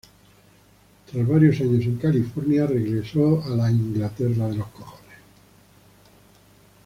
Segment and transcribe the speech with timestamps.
[1.11, 4.49] Tras varios años en California, regresó a Inglaterra.